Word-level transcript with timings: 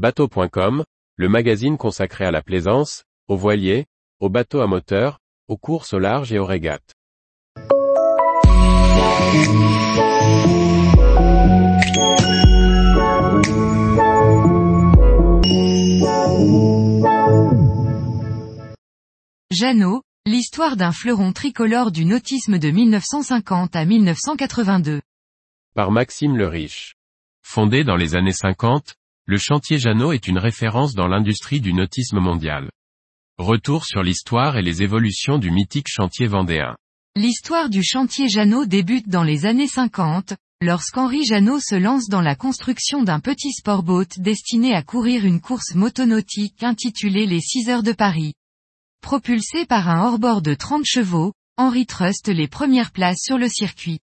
Bateau.com, 0.00 0.82
le 1.16 1.28
magazine 1.28 1.76
consacré 1.76 2.24
à 2.24 2.30
la 2.30 2.40
plaisance, 2.40 3.04
aux 3.28 3.36
voiliers, 3.36 3.84
aux 4.18 4.30
bateaux 4.30 4.62
à 4.62 4.66
moteur, 4.66 5.18
aux 5.46 5.58
courses 5.58 5.92
au 5.92 5.98
large 5.98 6.32
et 6.32 6.38
aux 6.38 6.46
régates. 6.46 6.94
Jeannot, 19.50 20.02
l'histoire 20.24 20.78
d'un 20.78 20.92
fleuron 20.92 21.34
tricolore 21.34 21.92
du 21.92 22.06
nautisme 22.06 22.58
de 22.58 22.70
1950 22.70 23.76
à 23.76 23.84
1982. 23.84 25.02
Par 25.74 25.90
Maxime 25.90 26.38
le 26.38 26.46
Riche. 26.46 26.94
Fondé 27.42 27.84
dans 27.84 27.96
les 27.96 28.14
années 28.14 28.32
50, 28.32 28.94
le 29.26 29.38
chantier 29.38 29.78
Jeannot 29.78 30.12
est 30.12 30.26
une 30.26 30.38
référence 30.38 30.94
dans 30.94 31.06
l'industrie 31.06 31.60
du 31.60 31.72
nautisme 31.72 32.18
mondial. 32.18 32.70
Retour 33.38 33.84
sur 33.84 34.02
l'histoire 34.02 34.56
et 34.56 34.62
les 34.62 34.82
évolutions 34.82 35.38
du 35.38 35.50
mythique 35.50 35.88
chantier 35.88 36.26
vendéen. 36.26 36.76
L'histoire 37.16 37.68
du 37.68 37.82
chantier 37.82 38.28
Jeannot 38.28 38.66
débute 38.66 39.08
dans 39.08 39.22
les 39.22 39.46
années 39.46 39.68
50, 39.68 40.34
lorsqu'Henri 40.62 41.24
Jeannot 41.24 41.60
se 41.60 41.74
lance 41.74 42.08
dans 42.08 42.20
la 42.20 42.34
construction 42.34 43.02
d'un 43.02 43.20
petit 43.20 43.52
sportboat 43.52 44.18
destiné 44.18 44.74
à 44.74 44.82
courir 44.82 45.24
une 45.24 45.40
course 45.40 45.74
motonautique 45.74 46.62
intitulée 46.62 47.26
les 47.26 47.40
6 47.40 47.68
heures 47.68 47.82
de 47.82 47.92
Paris. 47.92 48.34
Propulsé 49.00 49.64
par 49.64 49.88
un 49.88 50.04
hors-bord 50.04 50.42
de 50.42 50.54
30 50.54 50.84
chevaux, 50.84 51.32
Henri 51.56 51.86
truste 51.86 52.28
les 52.28 52.48
premières 52.48 52.90
places 52.90 53.22
sur 53.22 53.38
le 53.38 53.48
circuit. 53.48 54.00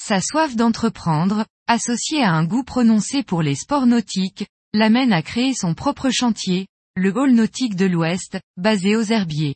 Sa 0.00 0.20
soif 0.20 0.56
d'entreprendre, 0.56 1.46
associée 1.72 2.22
à 2.22 2.32
un 2.32 2.44
goût 2.44 2.62
prononcé 2.62 3.22
pour 3.22 3.42
les 3.42 3.54
sports 3.54 3.86
nautiques, 3.86 4.46
l'amène 4.74 5.12
à 5.12 5.22
créer 5.22 5.54
son 5.54 5.74
propre 5.74 6.10
chantier, 6.10 6.66
le 6.96 7.10
Hall 7.16 7.32
nautique 7.32 7.76
de 7.76 7.86
l'Ouest, 7.86 8.38
basé 8.56 8.94
aux 8.94 9.02
Herbiers. 9.02 9.54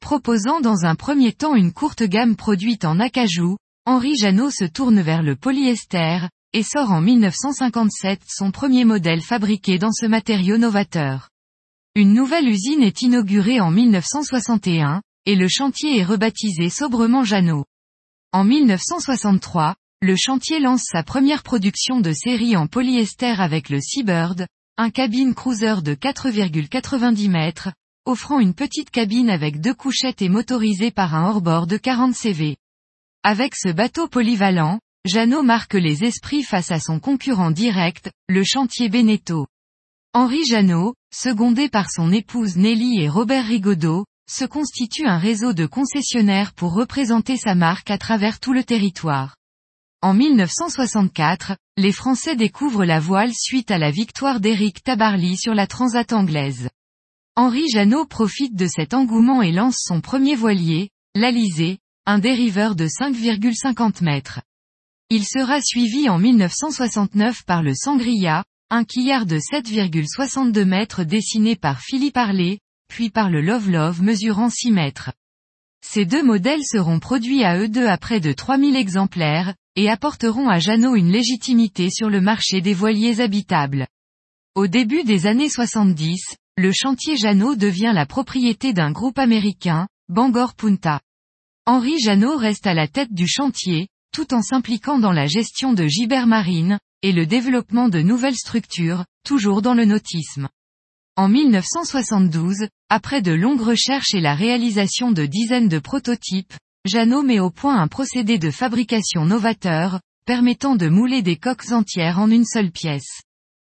Proposant 0.00 0.60
dans 0.60 0.84
un 0.86 0.94
premier 0.94 1.32
temps 1.32 1.56
une 1.56 1.72
courte 1.72 2.04
gamme 2.04 2.36
produite 2.36 2.84
en 2.84 3.00
acajou, 3.00 3.56
Henri 3.84 4.16
Jeannot 4.16 4.50
se 4.50 4.64
tourne 4.64 5.00
vers 5.00 5.22
le 5.22 5.34
polyester, 5.34 6.20
et 6.52 6.62
sort 6.62 6.92
en 6.92 7.00
1957 7.00 8.20
son 8.26 8.52
premier 8.52 8.84
modèle 8.84 9.20
fabriqué 9.20 9.78
dans 9.78 9.92
ce 9.92 10.06
matériau 10.06 10.56
novateur. 10.56 11.30
Une 11.96 12.14
nouvelle 12.14 12.48
usine 12.48 12.82
est 12.82 13.02
inaugurée 13.02 13.60
en 13.60 13.72
1961, 13.72 15.02
et 15.26 15.34
le 15.34 15.48
chantier 15.48 15.98
est 15.98 16.04
rebaptisé 16.04 16.70
sobrement 16.70 17.24
Jeannot. 17.24 17.64
En 18.32 18.44
1963, 18.44 19.74
le 20.02 20.16
chantier 20.16 20.60
lance 20.60 20.84
sa 20.90 21.02
première 21.02 21.42
production 21.42 22.00
de 22.00 22.12
série 22.14 22.56
en 22.56 22.66
polyester 22.66 23.34
avec 23.38 23.68
le 23.68 23.80
Seabird, 23.82 24.46
un 24.78 24.88
cabine 24.88 25.34
cruiser 25.34 25.82
de 25.82 25.94
4,90 25.94 27.28
mètres, 27.28 27.68
offrant 28.06 28.40
une 28.40 28.54
petite 28.54 28.88
cabine 28.88 29.28
avec 29.28 29.60
deux 29.60 29.74
couchettes 29.74 30.22
et 30.22 30.30
motorisée 30.30 30.90
par 30.90 31.14
un 31.14 31.28
hors-bord 31.28 31.66
de 31.66 31.76
40 31.76 32.14
CV. 32.14 32.56
Avec 33.24 33.54
ce 33.54 33.68
bateau 33.68 34.08
polyvalent, 34.08 34.80
Jeannot 35.04 35.42
marque 35.42 35.74
les 35.74 36.02
esprits 36.02 36.44
face 36.44 36.70
à 36.70 36.80
son 36.80 36.98
concurrent 36.98 37.50
direct, 37.50 38.10
le 38.26 38.42
chantier 38.42 38.88
Beneteau. 38.88 39.48
Henri 40.14 40.46
Jeannot, 40.46 40.94
secondé 41.12 41.68
par 41.68 41.90
son 41.90 42.10
épouse 42.10 42.56
Nelly 42.56 43.02
et 43.02 43.10
Robert 43.10 43.44
Rigaudot, 43.44 44.06
se 44.30 44.46
constitue 44.46 45.06
un 45.06 45.18
réseau 45.18 45.52
de 45.52 45.66
concessionnaires 45.66 46.54
pour 46.54 46.72
représenter 46.72 47.36
sa 47.36 47.54
marque 47.54 47.90
à 47.90 47.98
travers 47.98 48.40
tout 48.40 48.54
le 48.54 48.64
territoire. 48.64 49.36
En 50.02 50.14
1964, 50.14 51.58
les 51.76 51.92
Français 51.92 52.34
découvrent 52.34 52.86
la 52.86 53.00
voile 53.00 53.34
suite 53.34 53.70
à 53.70 53.76
la 53.76 53.90
victoire 53.90 54.40
d'Éric 54.40 54.82
Tabarly 54.82 55.36
sur 55.36 55.54
la 55.54 55.66
Transat 55.66 56.14
anglaise. 56.14 56.70
Henri 57.36 57.68
Jeannot 57.68 58.06
profite 58.06 58.54
de 58.54 58.66
cet 58.66 58.94
engouement 58.94 59.42
et 59.42 59.52
lance 59.52 59.76
son 59.78 60.00
premier 60.00 60.36
voilier, 60.36 60.88
l'Alizé, 61.14 61.80
un 62.06 62.18
dériveur 62.18 62.76
de 62.76 62.86
5,50 62.86 64.02
mètres. 64.02 64.40
Il 65.10 65.26
sera 65.26 65.60
suivi 65.60 66.08
en 66.08 66.18
1969 66.18 67.44
par 67.44 67.62
le 67.62 67.74
Sangria, 67.74 68.42
un 68.70 68.84
quillard 68.84 69.26
de 69.26 69.36
7,62 69.36 70.64
mètres 70.64 71.04
dessiné 71.04 71.56
par 71.56 71.82
Philippe 71.82 72.16
Arlet, 72.16 72.60
puis 72.88 73.10
par 73.10 73.28
le 73.28 73.42
Love 73.42 73.68
Love 73.68 74.02
mesurant 74.02 74.48
6 74.48 74.72
mètres. 74.72 75.12
Ces 75.84 76.06
deux 76.06 76.22
modèles 76.22 76.64
seront 76.64 77.00
produits 77.00 77.44
à 77.44 77.58
eux 77.58 77.68
deux 77.68 77.86
à 77.86 77.98
près 77.98 78.20
de 78.20 78.32
3000 78.32 78.76
exemplaires, 78.76 79.54
et 79.76 79.88
apporteront 79.88 80.48
à 80.48 80.58
Jeannot 80.58 80.96
une 80.96 81.10
légitimité 81.10 81.90
sur 81.90 82.10
le 82.10 82.20
marché 82.20 82.60
des 82.60 82.74
voiliers 82.74 83.20
habitables. 83.20 83.86
Au 84.54 84.66
début 84.66 85.04
des 85.04 85.26
années 85.26 85.48
70, 85.48 86.36
le 86.56 86.72
chantier 86.72 87.16
Jeannot 87.16 87.54
devient 87.54 87.92
la 87.94 88.06
propriété 88.06 88.72
d'un 88.72 88.90
groupe 88.90 89.18
américain, 89.18 89.88
Bangor 90.08 90.54
Punta. 90.54 91.00
Henri 91.66 91.98
Jeannot 92.00 92.36
reste 92.36 92.66
à 92.66 92.74
la 92.74 92.88
tête 92.88 93.12
du 93.12 93.28
chantier, 93.28 93.88
tout 94.12 94.34
en 94.34 94.42
s'impliquant 94.42 94.98
dans 94.98 95.12
la 95.12 95.26
gestion 95.26 95.72
de 95.72 95.86
Gibert 95.86 96.26
Marine, 96.26 96.78
et 97.02 97.12
le 97.12 97.26
développement 97.26 97.88
de 97.88 98.00
nouvelles 98.00 98.36
structures, 98.36 99.04
toujours 99.24 99.62
dans 99.62 99.74
le 99.74 99.84
nautisme. 99.84 100.48
En 101.16 101.28
1972, 101.28 102.68
après 102.88 103.22
de 103.22 103.32
longues 103.32 103.60
recherches 103.60 104.14
et 104.14 104.20
la 104.20 104.34
réalisation 104.34 105.12
de 105.12 105.26
dizaines 105.26 105.68
de 105.68 105.78
prototypes, 105.78 106.54
Jeannot 106.86 107.22
met 107.22 107.40
au 107.40 107.50
point 107.50 107.78
un 107.78 107.88
procédé 107.88 108.38
de 108.38 108.50
fabrication 108.50 109.26
novateur, 109.26 110.00
permettant 110.24 110.76
de 110.76 110.88
mouler 110.88 111.20
des 111.20 111.36
coques 111.36 111.72
entières 111.72 112.18
en 112.18 112.30
une 112.30 112.46
seule 112.46 112.70
pièce. 112.70 113.20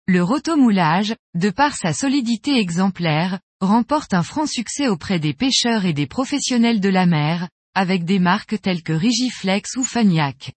Le 0.07 0.23
rotomoulage, 0.23 1.17
de 1.35 1.49
par 1.49 1.75
sa 1.77 1.95
solidité 1.95 2.59
exemplaire, 2.59 3.41
remporte 3.63 4.13
un 4.13 4.23
franc 4.23 4.45
succès 4.45 4.87
auprès 4.87 5.19
des 5.19 5.33
pêcheurs 5.33 5.87
et 5.87 5.95
des 5.95 6.07
professionnels 6.07 6.81
de 6.81 6.91
la 6.91 7.07
mer, 7.07 7.49
avec 7.75 8.05
des 8.05 8.19
marques 8.19 8.61
telles 8.61 8.83
que 8.83 8.93
Rigiflex 8.93 9.77
ou 9.77 9.85
Fagnac. 9.85 10.53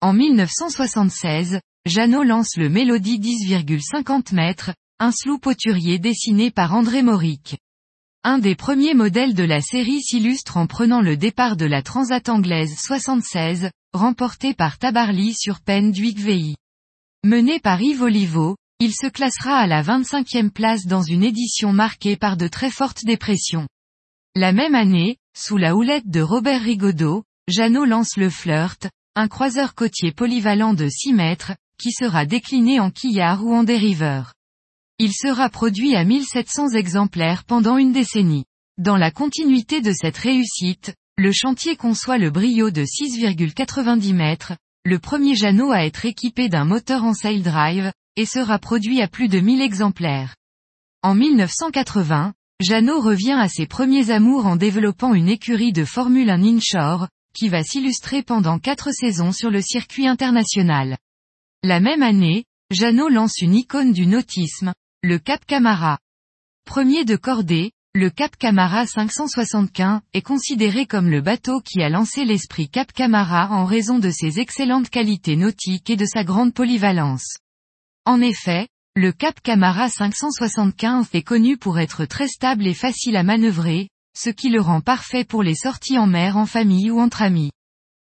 En 0.00 0.12
1976, 0.12 1.60
Jeannot 1.84 2.22
lance 2.22 2.56
le 2.56 2.68
Mélodie 2.68 3.18
10,50 3.18 4.36
mètres, 4.36 4.72
un 5.00 5.10
sloop 5.10 5.42
poturier 5.42 5.98
dessiné 5.98 6.52
par 6.52 6.74
André 6.74 7.02
Mauric. 7.02 7.56
Un 8.24 8.38
des 8.38 8.54
premiers 8.54 8.94
modèles 8.94 9.34
de 9.34 9.42
la 9.42 9.60
série 9.60 10.00
s'illustre 10.00 10.56
en 10.56 10.68
prenant 10.68 11.00
le 11.00 11.16
départ 11.16 11.56
de 11.56 11.66
la 11.66 11.82
Transat 11.82 12.28
anglaise 12.28 12.72
76, 12.78 13.68
remportée 13.92 14.54
par 14.54 14.78
Tabarly 14.78 15.34
sur 15.34 15.60
peine 15.60 15.90
d'Huygvei. 15.90 16.54
Mené 17.24 17.58
par 17.58 17.82
Yves 17.82 18.02
Olivo, 18.02 18.56
il 18.78 18.94
se 18.94 19.08
classera 19.08 19.56
à 19.56 19.66
la 19.66 19.82
25e 19.82 20.50
place 20.50 20.86
dans 20.86 21.02
une 21.02 21.24
édition 21.24 21.72
marquée 21.72 22.16
par 22.16 22.36
de 22.36 22.46
très 22.46 22.70
fortes 22.70 23.04
dépressions. 23.04 23.66
La 24.36 24.52
même 24.52 24.76
année, 24.76 25.16
sous 25.36 25.56
la 25.56 25.74
houlette 25.74 26.08
de 26.08 26.20
Robert 26.20 26.62
Rigaudot, 26.62 27.24
Jeannot 27.48 27.86
lance 27.86 28.16
le 28.16 28.30
Flirt, 28.30 28.88
un 29.16 29.26
croiseur 29.26 29.74
côtier 29.74 30.12
polyvalent 30.12 30.74
de 30.74 30.88
6 30.88 31.12
mètres, 31.12 31.56
qui 31.76 31.90
sera 31.90 32.24
décliné 32.24 32.78
en 32.78 32.92
quillard 32.92 33.44
ou 33.44 33.52
en 33.52 33.64
dériveur. 33.64 34.32
Il 35.04 35.12
sera 35.12 35.48
produit 35.48 35.96
à 35.96 36.04
1700 36.04 36.76
exemplaires 36.76 37.42
pendant 37.42 37.76
une 37.76 37.90
décennie. 37.90 38.44
Dans 38.78 38.96
la 38.96 39.10
continuité 39.10 39.80
de 39.80 39.90
cette 39.90 40.16
réussite, 40.16 40.94
le 41.18 41.32
chantier 41.32 41.74
conçoit 41.74 42.18
le 42.18 42.30
brio 42.30 42.70
de 42.70 42.84
6,90 42.84 44.14
mètres, 44.14 44.52
le 44.84 45.00
premier 45.00 45.34
Jeannot 45.34 45.72
à 45.72 45.84
être 45.84 46.06
équipé 46.06 46.48
d'un 46.48 46.64
moteur 46.64 47.02
en 47.02 47.14
sail 47.14 47.42
drive, 47.42 47.90
et 48.14 48.26
sera 48.26 48.60
produit 48.60 49.02
à 49.02 49.08
plus 49.08 49.26
de 49.26 49.40
1000 49.40 49.60
exemplaires. 49.60 50.36
En 51.02 51.16
1980, 51.16 52.32
Jeannot 52.60 53.00
revient 53.00 53.36
à 53.40 53.48
ses 53.48 53.66
premiers 53.66 54.12
amours 54.12 54.46
en 54.46 54.54
développant 54.54 55.14
une 55.14 55.28
écurie 55.28 55.72
de 55.72 55.84
Formule 55.84 56.30
1 56.30 56.44
inshore, 56.44 57.08
qui 57.34 57.48
va 57.48 57.64
s'illustrer 57.64 58.22
pendant 58.22 58.60
quatre 58.60 58.92
saisons 58.92 59.32
sur 59.32 59.50
le 59.50 59.62
circuit 59.62 60.06
international. 60.06 60.96
La 61.64 61.80
même 61.80 62.04
année, 62.04 62.44
Jeannot 62.70 63.08
lance 63.08 63.38
une 63.42 63.56
icône 63.56 63.92
du 63.92 64.06
nautisme, 64.06 64.72
le 65.04 65.18
Cap 65.18 65.44
Camara. 65.46 65.98
Premier 66.64 67.04
de 67.04 67.16
cordée, 67.16 67.72
le 67.92 68.08
Cap 68.08 68.36
Camara 68.36 68.86
575 68.86 70.00
est 70.14 70.22
considéré 70.22 70.86
comme 70.86 71.10
le 71.10 71.20
bateau 71.20 71.60
qui 71.60 71.82
a 71.82 71.88
lancé 71.88 72.24
l'esprit 72.24 72.68
Cap 72.68 72.92
Camara 72.92 73.48
en 73.50 73.64
raison 73.64 73.98
de 73.98 74.10
ses 74.10 74.38
excellentes 74.38 74.90
qualités 74.90 75.34
nautiques 75.34 75.90
et 75.90 75.96
de 75.96 76.04
sa 76.04 76.22
grande 76.22 76.54
polyvalence. 76.54 77.38
En 78.04 78.20
effet, 78.20 78.68
le 78.94 79.10
Cap 79.10 79.40
Camara 79.42 79.88
575 79.88 81.08
est 81.14 81.22
connu 81.22 81.56
pour 81.56 81.80
être 81.80 82.04
très 82.04 82.28
stable 82.28 82.68
et 82.68 82.74
facile 82.74 83.16
à 83.16 83.24
manœuvrer, 83.24 83.88
ce 84.16 84.30
qui 84.30 84.50
le 84.50 84.60
rend 84.60 84.82
parfait 84.82 85.24
pour 85.24 85.42
les 85.42 85.56
sorties 85.56 85.98
en 85.98 86.06
mer 86.06 86.36
en 86.36 86.46
famille 86.46 86.92
ou 86.92 87.00
entre 87.00 87.22
amis. 87.22 87.50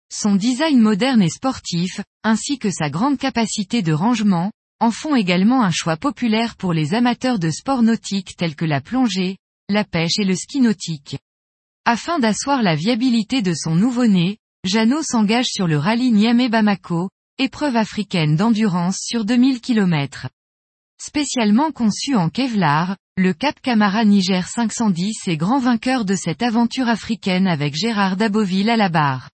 Son 0.09 0.37
design 0.37 0.79
moderne 0.79 1.21
et 1.21 1.29
sportif, 1.29 1.99
ainsi 2.23 2.57
que 2.57 2.71
sa 2.71 2.89
grande 2.89 3.17
capacité 3.17 3.81
de 3.81 3.91
rangement, 3.91 4.53
en 4.85 4.91
font 4.91 5.15
également 5.15 5.63
un 5.63 5.71
choix 5.71 5.97
populaire 5.97 6.55
pour 6.55 6.71
les 6.71 6.93
amateurs 6.93 7.39
de 7.39 7.49
sports 7.49 7.81
nautiques 7.81 8.35
tels 8.37 8.55
que 8.55 8.65
la 8.65 8.81
plongée, 8.81 9.37
la 9.67 9.83
pêche 9.83 10.19
et 10.19 10.23
le 10.23 10.35
ski 10.35 10.61
nautique. 10.61 11.17
Afin 11.85 12.19
d'asseoir 12.19 12.61
la 12.61 12.75
viabilité 12.75 13.41
de 13.41 13.55
son 13.55 13.73
nouveau-né, 13.73 14.37
Jeannot 14.63 15.01
s'engage 15.01 15.47
sur 15.47 15.65
le 15.65 15.79
rallye 15.79 16.11
Niamey-Bamako, 16.11 17.09
épreuve 17.39 17.75
africaine 17.77 18.35
d'endurance 18.35 18.99
sur 19.01 19.25
2000 19.25 19.59
km. 19.59 20.29
Spécialement 21.01 21.71
conçu 21.71 22.15
en 22.15 22.29
Kevlar, 22.29 22.95
le 23.17 23.33
Cap 23.33 23.59
Camara 23.61 24.05
Niger 24.05 24.47
510 24.47 25.27
est 25.27 25.37
grand 25.37 25.57
vainqueur 25.57 26.05
de 26.05 26.13
cette 26.13 26.43
aventure 26.43 26.89
africaine 26.89 27.47
avec 27.47 27.73
Gérard 27.73 28.17
Daboville 28.17 28.69
à 28.69 28.77
la 28.77 28.89
barre. 28.89 29.31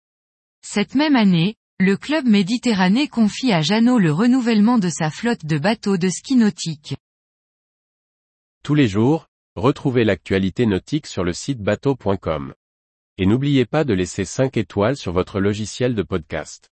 Cette 0.66 0.96
même 0.96 1.18
année, 1.18 1.56
le 1.82 1.98
club 1.98 2.28
méditerranéen 2.28 3.08
confie 3.08 3.52
à 3.52 3.62
Jeannot 3.62 3.98
le 3.98 4.12
renouvellement 4.12 4.78
de 4.78 4.88
sa 4.88 5.10
flotte 5.10 5.48
de 5.48 5.58
bateaux 5.58 5.98
de 5.98 6.10
ski 6.10 6.36
nautique. 6.36 6.96
Tous 8.64 8.76
les 8.76 8.88
jours, 8.88 9.26
retrouvez 9.56 10.04
l'actualité 10.04 10.68
nautique 10.68 11.08
sur 11.08 11.24
le 11.24 11.34
site 11.34 11.60
bateau.com. 11.60 12.54
Et 13.18 13.26
n'oubliez 13.26 13.66
pas 13.66 13.84
de 13.84 13.96
laisser 13.96 14.26
5 14.26 14.58
étoiles 14.58 14.96
sur 14.96 15.12
votre 15.12 15.40
logiciel 15.40 15.96
de 15.96 16.04
podcast. 16.04 16.70